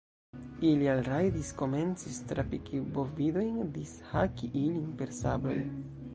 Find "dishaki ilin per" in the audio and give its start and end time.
3.77-5.17